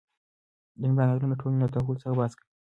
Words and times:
د 0.79 0.81
عمران 0.87 1.09
علم 1.11 1.29
د 1.31 1.35
ټولنې 1.41 1.59
له 1.63 1.69
تحول 1.73 1.97
څخه 2.01 2.17
بحث 2.19 2.33
کوي. 2.39 2.47